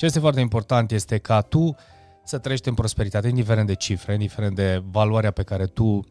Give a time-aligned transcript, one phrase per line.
[0.00, 1.74] Ce este foarte important este ca tu
[2.24, 6.06] să trăiești în prosperitate, indiferent de cifre, indiferent de valoarea pe care tu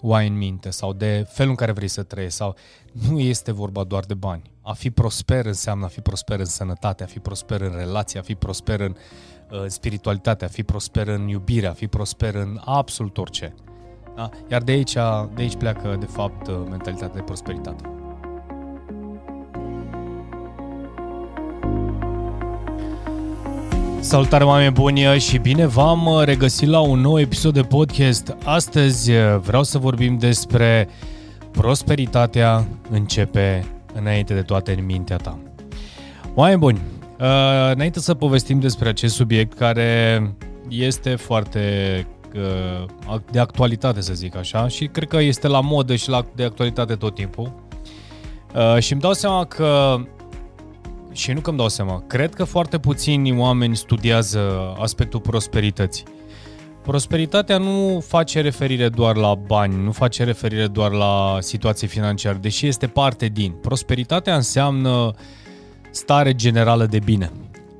[0.00, 2.56] o ai în minte sau de felul în care vrei să trăiești sau
[3.08, 4.42] nu este vorba doar de bani.
[4.62, 8.22] A fi prosper înseamnă a fi prosper în sănătate, a fi prosper în relație, a
[8.22, 8.94] fi prosper în
[9.50, 13.54] uh, spiritualitate, a fi prosper în iubire, a fi prosper în absolut orice.
[14.16, 14.28] Da?
[14.50, 14.92] Iar de aici,
[15.34, 18.07] de aici pleacă, de fapt, uh, mentalitatea de prosperitate.
[24.08, 28.36] Salutare oameni buni și bine v-am uh, regăsit la un nou episod de podcast.
[28.44, 30.88] Astăzi uh, vreau să vorbim despre
[31.50, 35.38] prosperitatea începe înainte de toate în mintea ta.
[36.34, 36.80] Oameni buni,
[37.20, 40.22] uh, înainte să povestim despre acest subiect care
[40.68, 41.60] este foarte
[43.30, 46.94] de actualitate, să zic așa, și cred că este la modă și la, de actualitate
[46.94, 47.52] tot timpul.
[48.78, 49.98] Și îmi dau seama că
[51.18, 56.04] și nu că îmi dau seama, cred că foarte puțini oameni studiază aspectul prosperității.
[56.82, 62.66] Prosperitatea nu face referire doar la bani, nu face referire doar la situație financiară, deși
[62.66, 63.52] este parte din.
[63.52, 65.10] Prosperitatea înseamnă
[65.90, 67.32] stare generală de bine.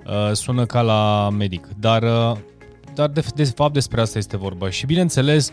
[0.06, 2.36] Uh, sună ca la medic, dar, uh,
[2.94, 4.70] dar de, de fapt despre asta este vorba.
[4.70, 5.50] Și bineînțeles,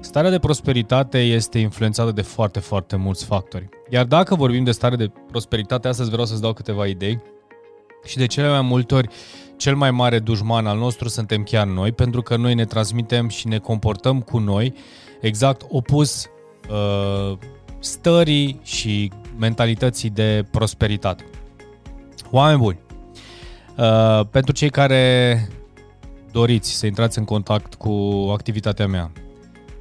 [0.00, 3.68] Starea de prosperitate este influențată de foarte, foarte mulți factori.
[3.90, 7.22] Iar dacă vorbim de stare de prosperitate, astăzi vreau să-ți dau câteva idei
[8.04, 9.08] și de cele mai multe ori
[9.56, 13.48] cel mai mare dușman al nostru suntem chiar noi, pentru că noi ne transmitem și
[13.48, 14.74] ne comportăm cu noi
[15.20, 16.26] exact opus
[16.70, 17.38] uh,
[17.78, 21.24] stării și mentalității de prosperitate.
[22.30, 22.78] Oameni buni,
[23.76, 25.48] uh, pentru cei care
[26.32, 27.90] doriți să intrați în contact cu
[28.32, 29.12] activitatea mea,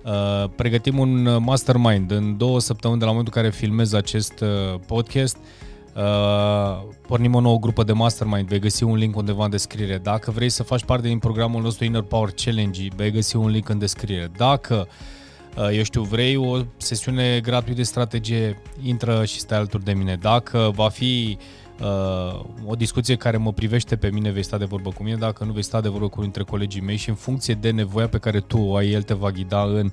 [0.03, 4.79] Uh, pregătim un mastermind în două săptămâni de la momentul în care filmez acest uh,
[4.87, 5.37] podcast.
[5.95, 9.97] Uh, pornim o nouă grupă de mastermind, vei găsi un link undeva în descriere.
[9.97, 13.69] Dacă vrei să faci parte din programul nostru Inner Power Challenge, vei găsi un link
[13.69, 14.31] în descriere.
[14.37, 14.87] Dacă
[15.57, 20.17] uh, eu știu, vrei o sesiune gratuită de strategie, intră și stai alături de mine.
[20.21, 21.37] Dacă va fi
[21.81, 21.87] uh,
[22.33, 25.43] uh, o discuție care mă privește pe mine, vei sta de vorbă cu mine, dacă
[25.43, 28.17] nu vei sta de vorbă cu dintre colegii mei și în funcție de nevoia pe
[28.17, 29.91] care tu o ai, el te va ghida în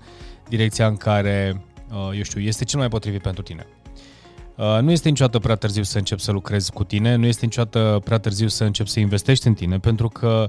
[0.49, 3.67] direcția în care, uh, eu știu, este cel mai potrivit pentru tine.
[4.57, 8.01] Uh, nu este niciodată prea târziu să începi să lucrezi cu tine, nu este niciodată
[8.05, 10.49] prea târziu să începi să investești în tine, pentru că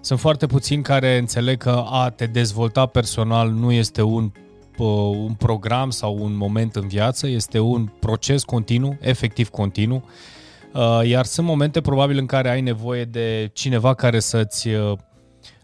[0.00, 4.32] sunt foarte puțini care înțeleg că a te dezvolta personal nu este un
[4.78, 4.86] uh,
[5.24, 10.39] un program sau un moment în viață, este un proces continuu, efectiv continuu, Uh,
[11.04, 14.92] iar sunt momente probabil în care ai nevoie de cineva care să-ți uh,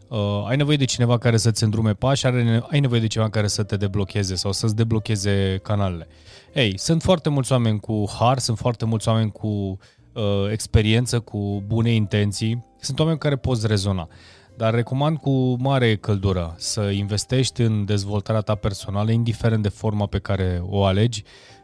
[0.09, 2.27] uh, ai nevoie de cineva care să-ți îndrume pași,
[2.71, 6.07] ai nevoie de cineva care să te deblocheze sau să-ți deblocheze canalele.
[6.55, 11.63] Ei, sunt foarte mulți oameni cu har, sunt foarte mulți oameni cu uh, experiență, cu
[11.67, 14.09] bune intenții, sunt oameni care poți rezona.
[14.57, 20.19] Dar recomand cu mare căldură să investești în dezvoltarea ta personală, indiferent de forma pe
[20.19, 21.23] care o alegi.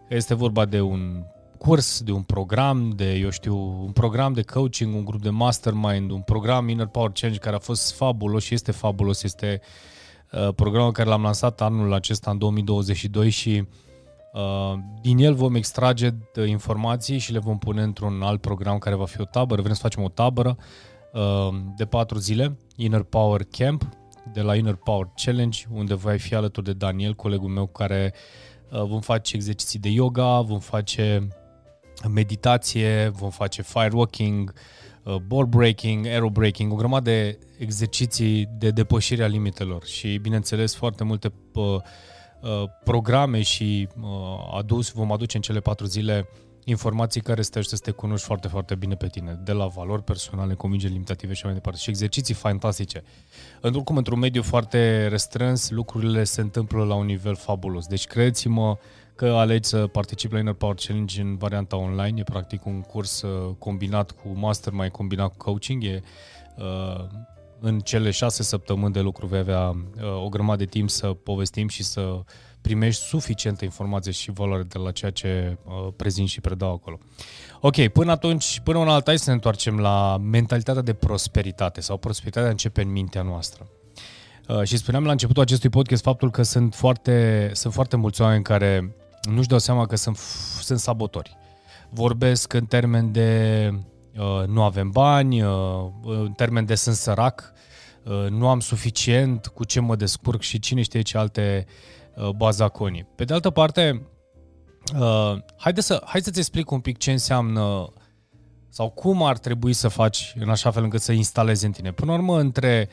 [0.09, 1.25] Este vorba de un
[1.63, 6.11] curs, de un program, de, eu știu, un program de coaching, un grup de mastermind,
[6.11, 9.23] un program Inner Power Change care a fost fabulos și este fabulos.
[9.23, 9.61] Este
[10.33, 13.65] uh, programul care l-am lansat anul acesta, în 2022 și
[14.33, 16.11] uh, din el vom extrage
[16.47, 19.63] informații și le vom pune într-un alt program care va fi o tabără.
[19.63, 20.57] Vrem să facem o tabără
[21.13, 23.89] uh, de patru zile, Inner Power Camp,
[24.33, 28.15] de la Inner Power Challenge, unde voi fi alături de Daniel, colegul meu, care
[28.71, 31.29] uh, vom face exerciții de yoga, vom face
[32.09, 34.53] meditație, vom face firewalking,
[35.03, 40.75] uh, board breaking, aero breaking, o grămadă de exerciții de depășire a limitelor și, bineînțeles,
[40.75, 43.89] foarte multe uh, uh, programe și
[44.55, 46.29] adus, vom aduce în cele patru zile
[46.65, 49.67] informații care să te ajute să te cunoști foarte, foarte bine pe tine, de la
[49.67, 53.03] valori personale, convingeri limitative și mai departe, și exerciții fantastice.
[53.63, 57.87] Oricum, într-un mediu foarte restrâns, lucrurile se întâmplă la un nivel fabulos.
[57.87, 58.77] Deci, credeți-mă,
[59.15, 62.21] că alegi să participi la Inner Power Challenge în varianta online.
[62.21, 65.85] E practic un curs uh, combinat cu master, mai combinat cu coaching.
[65.85, 66.03] E,
[66.57, 67.05] uh,
[67.61, 71.69] în cele șase săptămâni de lucru vei avea uh, o grămadă de timp să povestim
[71.69, 72.21] și să
[72.61, 76.99] primești suficientă informație și valoare de la ceea ce uh, prezint și predau acolo.
[77.61, 82.51] Ok, până atunci, până un alta, să ne întoarcem la mentalitatea de prosperitate sau prosperitatea
[82.51, 83.67] începe în mintea noastră.
[84.49, 88.43] Uh, și spuneam la începutul acestui podcast faptul că sunt foarte, sunt foarte mulți oameni
[88.43, 88.95] care
[89.31, 90.17] nu-și dau seama că sunt,
[90.61, 91.37] sunt sabotori.
[91.91, 93.71] Vorbesc în termen de
[94.17, 95.51] uh, nu avem bani, uh,
[96.03, 97.53] în termen de sunt sărac,
[98.05, 101.67] uh, nu am suficient, cu ce mă descurc și cine știe ce alte
[102.15, 103.07] uh, bazaconii.
[103.15, 104.07] Pe de altă parte,
[104.99, 107.93] uh, haide, să, hai să-ți explic un pic ce înseamnă
[108.69, 111.93] Sau cum ar trebui să faci în așa fel încât să instalezi în tine?
[111.93, 112.89] Până la urmă, între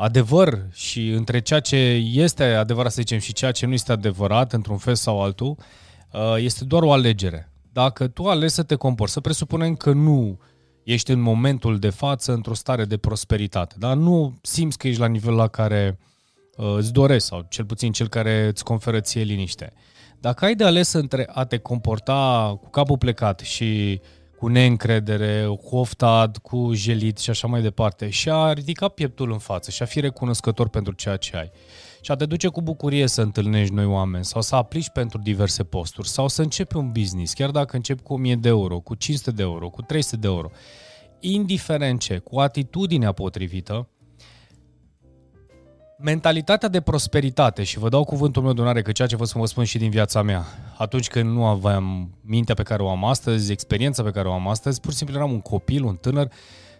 [0.00, 1.76] adevăr și între ceea ce
[2.12, 5.56] este adevărat, să zicem, și ceea ce nu este adevărat, într-un fel sau altul,
[6.12, 7.52] uh, este doar o alegere.
[7.72, 10.38] Dacă tu alegi să te comporți, să presupunem că nu
[10.82, 15.06] ești în momentul de față într-o stare de prosperitate, dar nu simți că ești la
[15.06, 15.98] nivelul la care
[16.56, 19.72] uh, îți dorești sau cel puțin cel care îți conferă ție liniște.
[20.20, 24.00] Dacă ai de ales între a te comporta cu capul plecat și
[24.40, 29.38] cu neîncredere, cu oftat, cu jelit și așa mai departe și a ridica pieptul în
[29.38, 31.50] față și a fi recunoscător pentru ceea ce ai.
[32.00, 35.64] Și a te duce cu bucurie să întâlnești noi oameni sau să aplici pentru diverse
[35.64, 39.30] posturi sau să începi un business, chiar dacă începi cu 1000 de euro, cu 500
[39.30, 40.50] de euro, cu 300 de euro,
[41.20, 43.88] indiferent ce, cu atitudinea potrivită,
[46.02, 49.40] mentalitatea de prosperitate, și vă dau cuvântul meu de onoare că ceea ce vă spun,
[49.40, 50.44] vă spun și din viața mea,
[50.78, 54.48] atunci când nu aveam mintea pe care o am astăzi, experiența pe care o am
[54.48, 56.32] astăzi, pur și simplu eram un copil, un tânăr,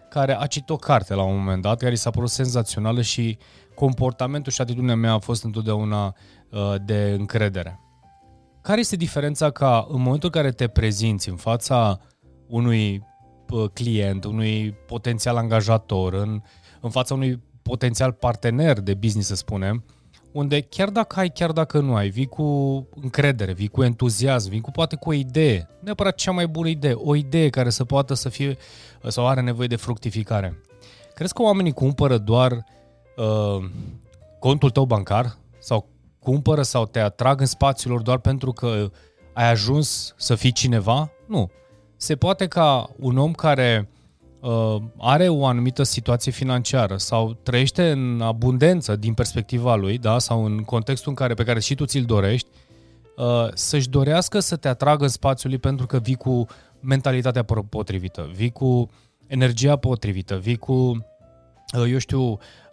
[0.09, 3.37] care a citit o carte la un moment dat, care i s-a părut senzațională și
[3.75, 6.05] comportamentul și atitudinea mea a fost întotdeauna
[6.49, 7.79] uh, de încredere.
[8.61, 11.99] Care este diferența ca în momentul în care te prezinți în fața
[12.47, 13.07] unui
[13.49, 16.41] uh, client, unui potențial angajator, în,
[16.81, 19.83] în fața unui potențial partener de business, să spunem,
[20.31, 22.43] unde chiar dacă ai, chiar dacă nu ai, vii cu
[23.01, 26.93] încredere, vii cu entuziasm, vii cu poate cu o idee, neapărat cea mai bună idee,
[26.93, 28.57] o idee care să poată să fie
[29.07, 30.61] sau are nevoie de fructificare.
[31.13, 32.51] Crezi că oamenii cumpără doar
[33.15, 33.69] uh,
[34.39, 35.87] contul tău bancar sau
[36.19, 38.91] cumpără sau te atrag în spațiul lor doar pentru că
[39.33, 41.11] ai ajuns să fii cineva?
[41.27, 41.51] Nu.
[41.97, 43.90] Se poate ca un om care uh,
[44.97, 50.57] are o anumită situație financiară sau trăiește în abundență din perspectiva lui, da, sau în
[50.57, 52.47] contextul în care pe care și tu ți-l dorești,
[53.17, 56.45] uh, să-și dorească să te atragă în spațiul lui pentru că vii cu
[56.79, 58.89] mentalitatea potrivită, vii cu
[59.27, 60.73] energia potrivită, vii cu,
[61.77, 62.21] uh, eu știu,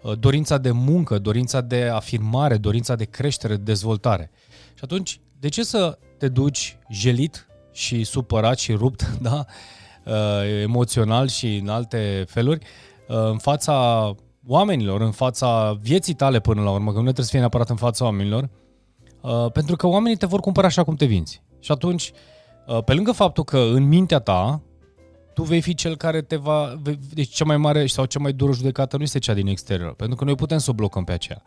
[0.03, 4.31] uh, dorința de muncă, dorința de afirmare, dorința de creștere, de dezvoltare.
[4.75, 9.45] Și atunci, de ce să te duci jelit și supărat și rupt, da?
[10.09, 12.67] Uh, emoțional și în alte feluri,
[13.07, 14.15] în fața
[14.47, 17.77] oamenilor, în fața vieții tale până la urmă, că nu trebuie să fie neapărat în
[17.77, 18.49] fața oamenilor,
[19.53, 21.43] pentru că oamenii te vor cumpăra așa cum te vinzi.
[21.61, 22.13] Și atunci,
[22.85, 24.63] pe lângă faptul că în mintea ta
[25.39, 26.81] tu vei fi cel care te va...
[27.15, 30.17] Deci cea mai mare sau cea mai dură judecată nu este cea din exterior, pentru
[30.17, 31.43] că noi putem să o blocăm pe aceea.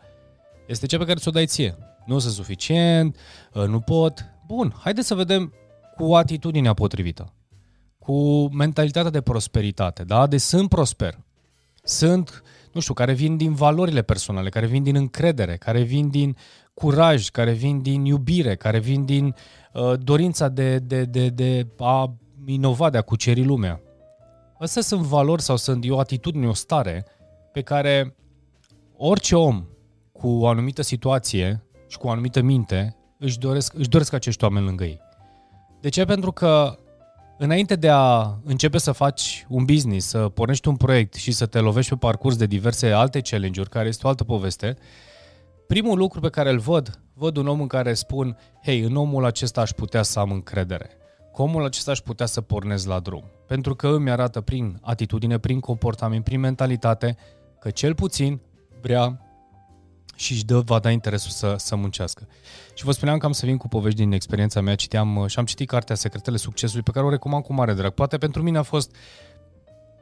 [0.66, 1.76] Este cea pe care ți-o dai ție.
[2.06, 3.16] Nu sunt suficient,
[3.54, 4.24] ă, nu pot.
[4.46, 5.52] Bun, haideți să vedem
[5.96, 7.32] cu atitudinea potrivită,
[8.04, 10.26] cu mentalitatea de prosperitate, da?
[10.26, 11.18] Deci sunt prosper.
[11.82, 16.36] Sunt, nu știu, care vin din valorile personale, care vin din încredere, care vin din
[16.74, 19.34] curaj, care vin din iubire, care vin din
[19.72, 22.14] uh, dorința de, de, de, de a
[22.46, 23.80] inova, de a cuceri lumea.
[24.58, 27.06] Astea sunt valori sau sunt o atitudine, o stare
[27.52, 28.16] pe care
[28.96, 29.64] orice om
[30.12, 34.66] cu o anumită situație și cu o anumită minte își doresc, își doresc acești oameni
[34.66, 35.00] lângă ei.
[35.80, 36.04] De ce?
[36.04, 36.78] Pentru că
[37.44, 41.58] înainte de a începe să faci un business, să pornești un proiect și să te
[41.58, 44.76] lovești pe parcurs de diverse alte challenge-uri, care este o altă poveste,
[45.66, 49.24] primul lucru pe care îl văd, văd un om în care spun, hei, în omul
[49.24, 50.96] acesta aș putea să am încredere
[51.32, 53.24] cu omul acesta aș putea să pornesc la drum.
[53.46, 57.16] Pentru că îmi arată prin atitudine, prin comportament, prin mentalitate,
[57.58, 58.40] că cel puțin
[58.80, 59.20] vrea
[60.16, 62.28] și își dă, va da interesul să, să muncească.
[62.74, 65.44] Și vă spuneam că am să vin cu povești din experiența mea, citeam și am
[65.44, 67.92] citit cartea Secretele Succesului, pe care o recomand cu mare drag.
[67.92, 68.96] Poate pentru mine a fost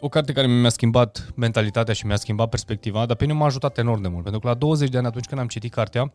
[0.00, 3.78] o carte care mi-a schimbat mentalitatea și mi-a schimbat perspectiva, dar pe mine m-a ajutat
[3.78, 6.12] enorm de mult, pentru că la 20 de ani, atunci când am citit cartea,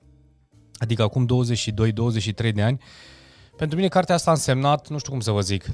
[0.78, 1.28] adică acum
[2.50, 2.82] 22-23 de ani,
[3.58, 5.66] pentru mine cartea asta a însemnat, nu știu cum să vă zic,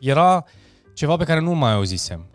[0.00, 0.44] era
[0.94, 2.26] ceva pe care nu mai auzisem.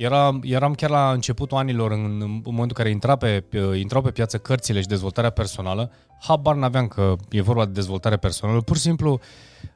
[0.00, 3.44] Era, eram chiar la începutul anilor, în, în momentul în care intra pe,
[3.78, 5.90] intrau pe piață cărțile și dezvoltarea personală,
[6.20, 8.60] habar n-aveam că e vorba de dezvoltare personală.
[8.60, 9.20] Pur și simplu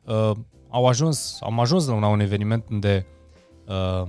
[0.05, 0.31] uh,
[0.69, 3.07] au ajuns, am ajuns la un eveniment unde
[3.67, 4.09] uh,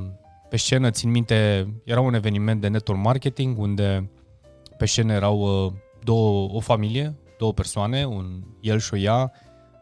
[0.49, 4.11] pe scenă, țin minte, era un eveniment de network marketing unde
[4.77, 5.71] pe scenă erau uh,
[6.03, 9.31] două, o familie, două persoane, un el și o ea,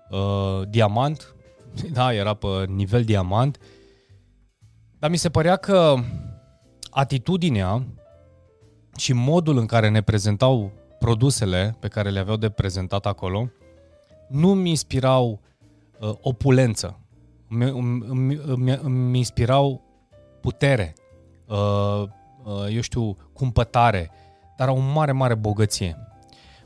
[0.09, 1.35] uh, diamant,
[1.97, 3.59] da, era pe nivel diamant,
[5.03, 5.95] dar mi se părea că
[6.89, 7.85] atitudinea
[8.95, 13.49] și modul în care ne prezentau produsele pe care le aveau de prezentat acolo
[14.27, 15.41] nu mi inspirau
[15.99, 16.99] uh, opulență,
[17.49, 17.69] îmi,
[18.07, 19.81] îmi, îmi, îmi inspirau
[20.41, 20.93] putere,
[21.47, 22.03] uh,
[22.43, 24.11] uh, eu știu, cumpătare,
[24.57, 25.97] dar o mare, mare bogăție.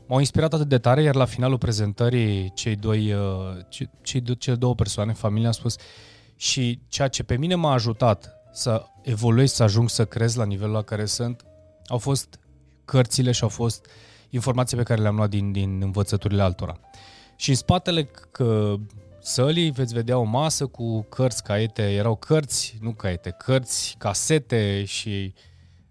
[0.06, 3.20] M-au inspirat atât de tare, iar la finalul prezentării cei doi, uh,
[3.68, 5.76] cei, cei, cele două persoane, familia, a spus
[6.40, 10.72] și ceea ce pe mine m-a ajutat să evoluez, să ajung să crez la nivelul
[10.72, 11.44] la care sunt,
[11.86, 12.38] au fost
[12.84, 13.86] cărțile și au fost
[14.30, 16.80] informații pe care le-am luat din, din învățăturile altora.
[17.36, 18.74] Și în spatele că
[19.20, 25.34] sălii veți vedea o masă cu cărți, caiete, erau cărți, nu caiete, cărți, casete și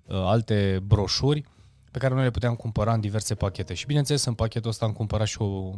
[0.05, 1.43] uh, alte broșuri
[1.91, 3.73] pe care noi le puteam cumpăra în diverse pachete.
[3.73, 5.71] Și bineînțeles, în pachetul ăsta am cumpărat și, o,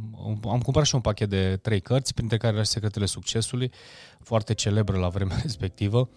[0.50, 3.72] am cumpărat și un pachet de trei cărți, printre care era și Secretele Succesului,
[4.20, 6.10] foarte celebră la vremea respectivă,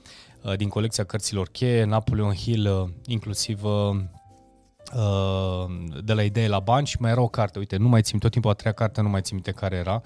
[0.42, 3.96] uh, din colecția cărților cheie, Napoleon Hill, uh, inclusiv uh,
[6.04, 8.30] de la idee la bani și mai era o carte, uite, nu mai țin tot
[8.30, 10.02] timpul a treia carte, nu mai țin minte care era,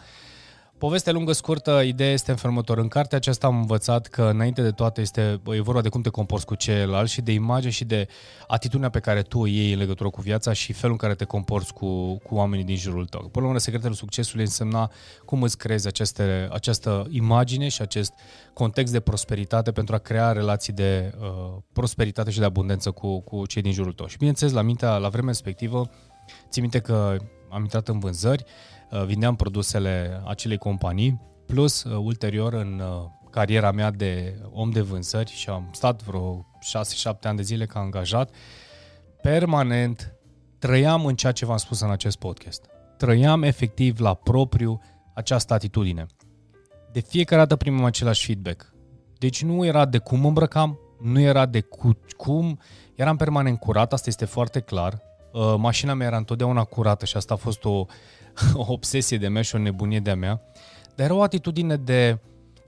[0.78, 2.78] Poveste lungă, scurtă, ideea este în felul următor.
[2.78, 6.08] În cartea aceasta am învățat că înainte de toate este e vorba de cum te
[6.08, 8.08] comporți cu ceilalți și de imagine și de
[8.46, 11.24] atitudinea pe care tu o iei în legătură cu viața și felul în care te
[11.24, 13.20] comporți cu, cu oamenii din jurul tău.
[13.20, 14.90] Până la urmă, secretul succesului însemna
[15.24, 18.12] cum îți creezi aceste, această imagine și acest
[18.52, 23.46] context de prosperitate pentru a crea relații de uh, prosperitate și de abundență cu, cu
[23.46, 24.06] cei din jurul tău.
[24.06, 25.90] Și bineînțeles, la mintea, la vremea respectivă,
[26.48, 27.16] țin minte că
[27.50, 28.75] am intrat în vânzări, Uh,
[29.06, 35.30] vindeam produsele acelei companii, plus uh, ulterior în uh, cariera mea de om de vânzări
[35.30, 36.46] și am stat vreo
[37.16, 38.34] 6-7 ani de zile ca angajat,
[39.22, 40.14] permanent
[40.58, 42.66] trăiam în ceea ce v-am spus în acest podcast.
[42.96, 44.80] Trăiam efectiv la propriu
[45.14, 46.06] această atitudine.
[46.92, 48.74] De fiecare dată primim același feedback.
[49.18, 52.60] Deci nu era de cum îmbrăcam, nu era de cu, cum,
[52.94, 55.02] eram permanent curat, asta este foarte clar.
[55.56, 57.84] Mașina mea era întotdeauna curată și asta a fost o
[58.54, 60.40] o obsesie de mea și o nebunie de-a mea,
[60.94, 62.18] dar era o atitudine de,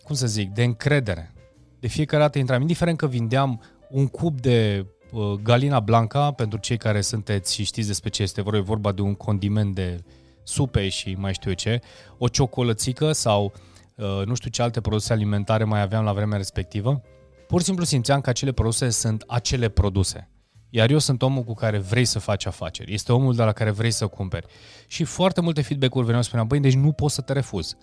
[0.02, 1.32] cum să zic, de încredere.
[1.80, 6.76] De fiecare dată intram, indiferent că vindeam un cub de uh, Galina Blanca, pentru cei
[6.76, 10.02] care sunteți și știți despre ce este vorba, e vorba de un condiment de
[10.42, 11.80] supe și mai știu eu ce,
[12.18, 13.52] o ciocolățică sau
[13.96, 17.02] uh, nu știu ce alte produse alimentare mai aveam la vremea respectivă,
[17.46, 20.28] pur și simplu simțeam că acele produse sunt acele produse.
[20.70, 22.92] Iar eu sunt omul cu care vrei să faci afaceri.
[22.92, 24.46] Este omul de la care vrei să cumperi.
[24.86, 27.76] Și foarte multe feedback-uri veneau spuneam, băi, deci nu poți să te refuzi.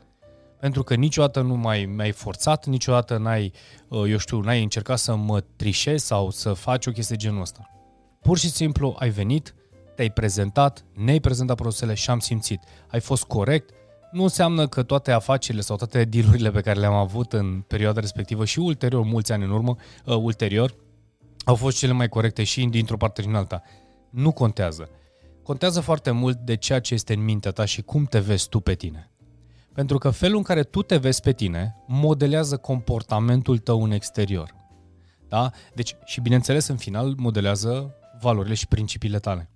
[0.60, 3.52] Pentru că niciodată nu mai mi-ai forțat, niciodată n-ai,
[3.88, 7.70] uh, eu știu, n-ai încercat să mă trișezi sau să faci o chestie genul ăsta.
[8.22, 9.56] Pur și simplu ai venit,
[9.96, 12.60] te-ai prezentat, ne-ai prezentat produsele și am simțit.
[12.88, 13.70] Ai fost corect,
[14.12, 18.46] nu înseamnă că toate afacerile sau toate dealurile pe care le-am avut în perioada respectivă
[18.46, 19.76] și ulterior, mulți ani în urmă,
[20.06, 20.76] uh, ulterior,
[21.46, 23.62] au fost cele mai corecte și dintr-o parte și în alta.
[24.10, 24.90] Nu contează.
[25.44, 28.60] Contează foarte mult de ceea ce este în mintea ta și cum te vezi tu
[28.60, 29.10] pe tine.
[29.74, 34.56] Pentru că felul în care tu te vezi pe tine modelează comportamentul tău în exterior.
[35.28, 35.52] Da?
[35.74, 39.50] Deci, și bineînțeles, în final, modelează valorile și principiile tale.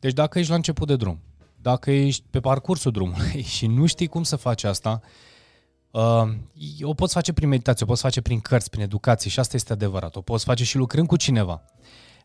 [0.00, 1.20] Deci dacă ești la început de drum,
[1.56, 5.00] dacă ești pe parcursul drumului și nu știi cum să faci asta,
[5.90, 6.28] Uh,
[6.82, 9.72] o poți face prin meditație, o poți face prin cărți, prin educație și asta este
[9.72, 10.16] adevărat.
[10.16, 11.62] O poți face și lucrând cu cineva.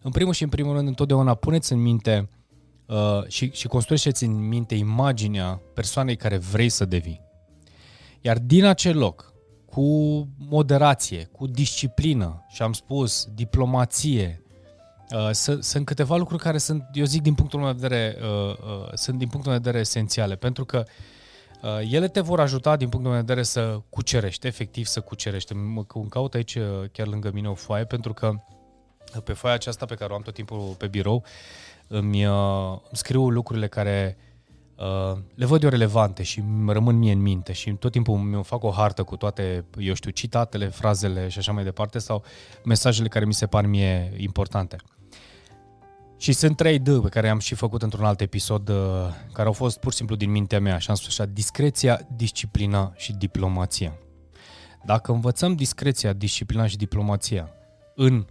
[0.02, 2.30] În primul și în primul rând, întotdeauna puneți în minte
[2.86, 7.22] uh, și, și construieți în minte imaginea persoanei care vrei să devii.
[8.22, 9.34] Iar din acel loc,
[9.66, 9.82] cu
[10.38, 14.42] moderație, cu disciplină și am spus, diplomație,
[15.12, 15.30] uh,
[15.60, 19.18] sunt câteva lucruri care sunt, eu zic din punctul meu de vedere, uh, uh, sunt
[19.18, 21.25] din punctul meu de vedere esențiale, pentru că uh, Uh,
[21.90, 25.54] ele te vor ajuta din punctul meu de vedere să cucerești, efectiv să cucerești.
[25.54, 28.32] Mă caut aici uh, chiar lângă mine o foaie pentru că
[29.16, 31.24] uh, pe foaia aceasta pe care o am tot timpul pe birou
[31.88, 34.18] îmi, îmi scriu lucrurile care
[35.36, 38.64] le văd eu relevante și îmi rămân mie în minte și tot timpul mi fac
[38.64, 42.24] o hartă cu toate, eu știu, citatele, frazele și așa mai departe sau
[42.64, 44.78] mesajele care mi se par mie importante.
[46.26, 48.76] Și sunt trei D pe care am și făcut într-un alt episod, uh,
[49.34, 52.94] care au fost pur și simplu din mintea mea, și am spus așa, discreția, disciplina
[52.96, 53.98] și diplomația.
[54.86, 57.50] Dacă învățăm discreția, disciplina și diplomația
[57.96, 58.26] în,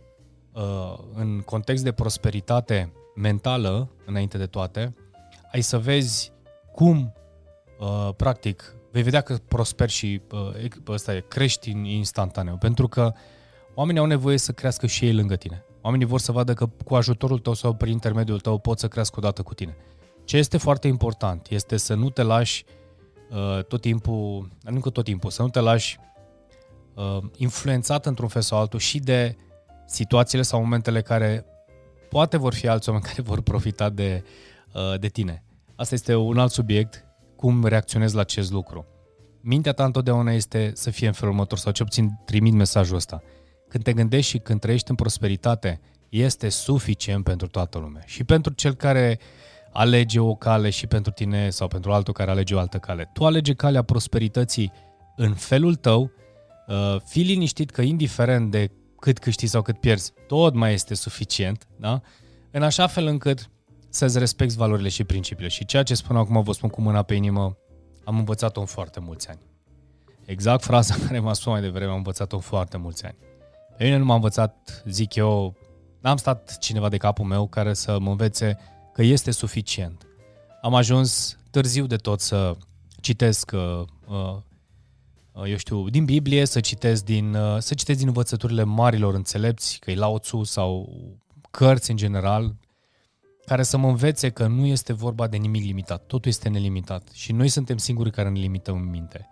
[0.52, 4.94] uh, în context de prosperitate mentală, înainte de toate,
[5.52, 6.32] ai să vezi
[6.72, 7.12] cum,
[7.78, 10.22] uh, practic, vei vedea că prosperi și
[10.88, 13.12] ăsta e, crești instantaneu, pentru că
[13.74, 15.64] oamenii au nevoie să crească și ei lângă tine.
[15.84, 19.14] Oamenii vor să vadă că cu ajutorul tău sau prin intermediul tău pot să crească
[19.18, 19.76] odată cu tine.
[20.24, 22.64] Ce este foarte important este să nu te lași
[23.30, 25.98] uh, tot timpul, nu că tot timpul, să nu te lași
[26.94, 29.36] uh, influențat într-un fel sau altul și de
[29.86, 31.46] situațiile sau momentele care
[32.08, 34.24] poate vor fi alți oameni care vor profita de,
[34.74, 35.44] uh, de tine.
[35.76, 37.04] Asta este un alt subiect,
[37.36, 38.86] cum reacționezi la acest lucru.
[39.40, 43.22] Mintea ta întotdeauna este să fie în felul următor sau ce obțin trimit mesajul ăsta–
[43.74, 48.02] când te gândești și când trăiești în prosperitate, este suficient pentru toată lumea.
[48.06, 49.18] Și pentru cel care
[49.72, 53.10] alege o cale și pentru tine sau pentru altul care alege o altă cale.
[53.12, 54.72] Tu alege calea prosperității
[55.16, 56.10] în felul tău,
[56.66, 61.66] uh, fii liniștit că indiferent de cât câștigi sau cât pierzi, tot mai este suficient,
[61.76, 62.00] da?
[62.50, 63.50] în așa fel încât
[63.88, 65.48] să-ți respecti valorile și principiile.
[65.48, 67.56] Și ceea ce spun acum, vă spun cu mâna pe inimă,
[68.04, 69.40] am învățat-o în foarte mulți ani.
[70.24, 73.16] Exact fraza care m-a spus mai devreme, am învățat-o în foarte mulți ani.
[73.76, 75.56] Pe mine nu m-a învățat, zic eu,
[76.00, 78.58] n-am stat cineva de capul meu care să mă învețe
[78.92, 80.06] că este suficient.
[80.62, 82.56] Am ajuns târziu de tot să
[83.00, 84.36] citesc, uh, uh,
[85.32, 89.78] uh, eu știu, din Biblie, să citesc din, uh, să citesc din învățăturile marilor înțelepți,
[89.78, 90.88] că e Lao Tzu sau
[91.50, 92.54] cărți în general,
[93.46, 97.32] care să mă învețe că nu este vorba de nimic limitat, totul este nelimitat și
[97.32, 99.28] noi suntem singurii care ne limităm în minte.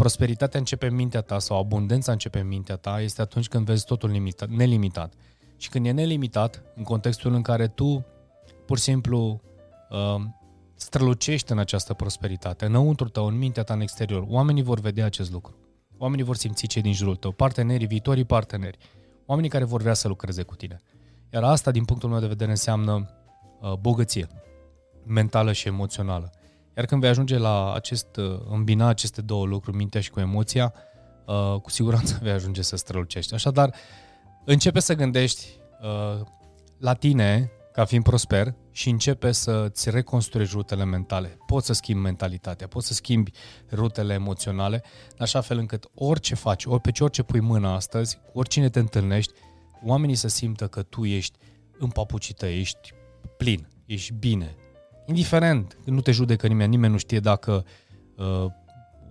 [0.00, 3.84] Prosperitatea începe în mintea ta sau abundența începe în mintea ta este atunci când vezi
[3.84, 5.12] totul limitat, nelimitat.
[5.56, 8.06] Și când e nelimitat, în contextul în care tu
[8.66, 9.40] pur și simplu
[9.90, 10.22] uh,
[10.74, 15.32] strălucești în această prosperitate, înăuntru tău, în mintea ta, în exterior, oamenii vor vedea acest
[15.32, 15.54] lucru.
[15.98, 18.78] Oamenii vor simți cei din jurul tău, partenerii, viitorii parteneri,
[19.26, 20.80] oamenii care vor vrea să lucreze cu tine.
[21.32, 23.10] Iar asta, din punctul meu de vedere, înseamnă
[23.60, 24.28] uh, bogăție
[25.06, 26.32] mentală și emoțională.
[26.76, 30.74] Iar când vei ajunge la acest, uh, îmbina aceste două lucruri, mintea și cu emoția,
[31.26, 33.34] uh, cu siguranță vei ajunge să strălucești.
[33.34, 33.74] Așadar,
[34.44, 35.46] începe să gândești
[35.82, 36.26] uh,
[36.78, 41.38] la tine ca fiind prosper și începe să-ți reconstruiești rutele mentale.
[41.46, 43.30] Poți să schimbi mentalitatea, poți să schimbi
[43.72, 48.38] rutele emoționale, în așa fel încât orice faci, ori pe orice pui mâna astăzi, cu
[48.38, 49.32] oricine te întâlnești,
[49.84, 51.38] oamenii să simtă că tu ești
[51.78, 52.92] în papucită, ești
[53.36, 54.56] plin, ești bine.
[55.10, 57.64] Indiferent, nu te judecă nimeni, nimeni nu știe dacă
[58.16, 58.46] uh,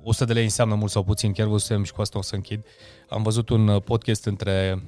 [0.03, 2.65] 100 de lei înseamnă mult sau puțin, chiar văzusem și cu asta o să închid.
[3.09, 4.83] Am văzut un uh, podcast între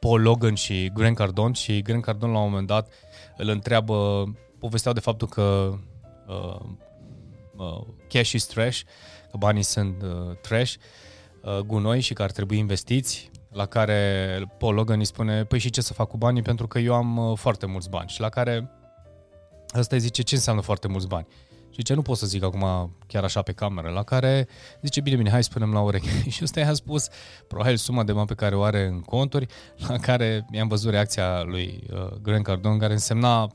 [0.00, 2.92] Paul Logan și Grant Cardone și Grant Cardone la un moment dat
[3.36, 4.24] îl întreabă,
[4.58, 5.74] povesteau de faptul că
[6.26, 6.60] uh,
[7.56, 8.80] uh, cash is trash,
[9.30, 10.74] că banii sunt uh, trash,
[11.42, 15.70] uh, gunoi și că ar trebui investiți, la care Paul Logan îi spune, păi și
[15.70, 16.42] ce să fac cu banii?
[16.42, 18.08] Pentru că eu am uh, foarte mulți bani.
[18.08, 18.70] Și la care
[19.74, 21.26] ăsta îi zice ce înseamnă foarte mulți bani.
[21.70, 24.48] Și ce nu pot să zic acum chiar așa pe cameră, la care
[24.82, 26.08] zice, bine, bine, hai să spunem la ureche.
[26.30, 27.08] și ăsta i-a spus
[27.48, 29.46] probabil suma de bani pe care o are în conturi,
[29.88, 33.50] la care mi-am văzut reacția lui uh, Grant Cardone, care însemna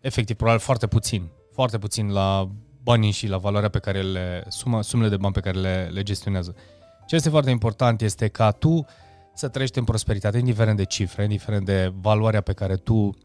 [0.00, 2.50] efectiv probabil foarte puțin, foarte puțin la
[2.82, 6.02] banii și la valoarea pe care le, suma, sumele de bani pe care le, le
[6.02, 6.54] gestionează.
[7.06, 8.84] Ce este foarte important este ca tu
[9.34, 13.16] să trăiești în prosperitate, indiferent de cifre, indiferent de valoarea pe care tu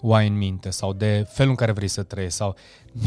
[0.00, 2.56] o ai în minte sau de felul în care vrei să trăiești sau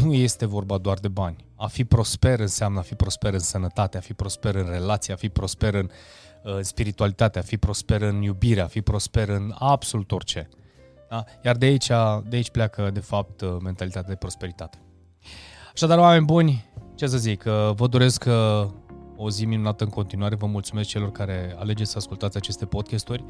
[0.02, 1.36] nu este vorba doar de bani.
[1.56, 5.16] A fi prosper înseamnă a fi prosper în sănătate, a fi prosper în relație, a
[5.16, 5.90] fi prosper în
[6.42, 10.48] uh, spiritualitate, a fi prosper în iubire, a fi prosper în absolut orice.
[11.08, 11.24] Da?
[11.44, 11.86] Iar de aici,
[12.28, 14.78] de aici pleacă, de fapt, uh, mentalitatea de prosperitate.
[15.74, 18.68] Așadar, oameni buni, ce să zic, uh, vă doresc uh,
[19.16, 23.24] o zi minunată în continuare, vă mulțumesc celor care alegeți să ascultați aceste podcasturi.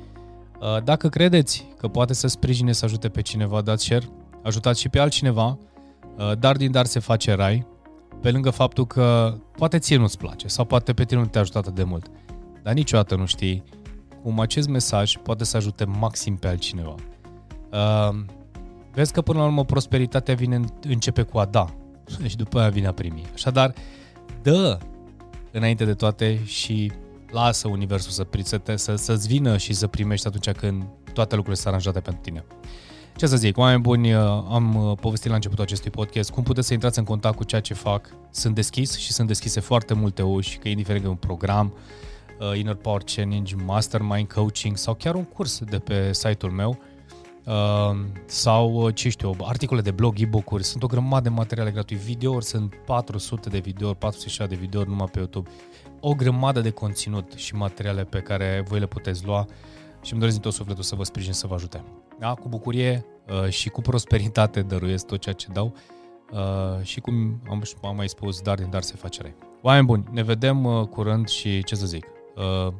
[0.63, 4.09] Uh, dacă credeți că poate să sprijine, să ajute pe cineva, dați share,
[4.43, 5.59] ajutați și pe altcineva,
[6.17, 7.67] uh, dar din dar se face rai,
[8.21, 11.63] pe lângă faptul că poate ție nu-ți place sau poate pe tine nu te-a ajutat
[11.63, 12.07] atât de mult,
[12.63, 13.65] dar niciodată nu știi
[14.23, 16.95] cum acest mesaj poate să ajute maxim pe altcineva.
[17.73, 18.19] Uh,
[18.93, 21.67] vezi că până la urmă prosperitatea vine, începe cu a da
[22.29, 23.23] și după aia vine a primi.
[23.33, 23.75] Așadar,
[24.43, 24.79] dă
[25.51, 26.93] înainte de toate și
[27.33, 31.67] lasă universul să, să, să, să-ți vină și să primești atunci când toate lucrurile sunt
[31.67, 32.45] aranjate pentru tine.
[33.17, 36.67] Ce să zic, oameni buni, uh, am uh, povestit la începutul acestui podcast cum puteți
[36.67, 38.15] să intrați în contact cu ceea ce fac.
[38.31, 41.75] Sunt deschis și sunt deschise foarte multe uși, că indiferent de un program,
[42.41, 46.79] uh, Inner Power Challenge, Mastermind Coaching sau chiar un curs de pe site-ul meu
[47.45, 52.03] uh, sau, uh, ce știu, articole de blog, e-book-uri, sunt o grămadă de materiale gratuite,
[52.05, 55.51] videouri, sunt 400 de videouri, 460 de videouri numai pe YouTube
[56.05, 59.47] o grămadă de conținut și materiale pe care voi le puteți lua
[60.03, 61.85] și îmi doresc din tot sufletul să vă sprijin să vă ajute.
[62.19, 62.35] Da?
[62.35, 65.75] Cu bucurie uh, și cu prosperitate dăruiesc tot ceea ce dau
[66.33, 69.35] uh, și cum am, am mai spus, dar din dar se face rei.
[69.63, 72.73] Oameni buni, ne vedem uh, curând și ce să zic, uh,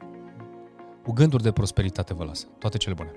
[1.03, 2.47] cu gânduri de prosperitate vă las.
[2.59, 3.11] Toate cele bune!